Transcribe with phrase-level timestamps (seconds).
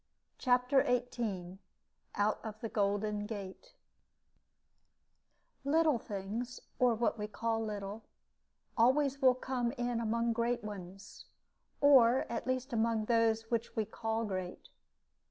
[0.39, 1.59] CHAPTER XVIII
[2.15, 3.75] OUT OF THE GOLDEN GATE
[5.63, 8.01] Little things, or what we call little,
[8.75, 11.25] always will come in among great ones,
[11.81, 14.69] or at least among those which we call great.